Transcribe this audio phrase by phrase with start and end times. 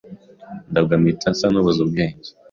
[0.71, 2.29] ndagwa mpita nsa n’ubuze ubwenge